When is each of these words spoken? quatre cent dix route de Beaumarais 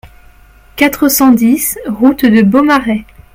quatre 0.77 1.09
cent 1.09 1.31
dix 1.31 1.77
route 1.85 2.25
de 2.25 2.41
Beaumarais 2.41 3.05